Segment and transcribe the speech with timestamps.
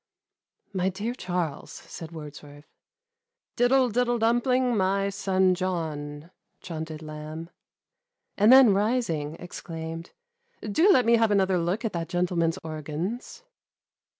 [0.73, 2.65] "My dear Charles," said Wordsworth,"
[3.55, 7.51] Diddle diddle dumpling, my «on John," chaunted Lamh;
[8.35, 10.09] and then rising, exclaimed,"
[10.63, 13.43] Do let me have another look at that gentleman's organs."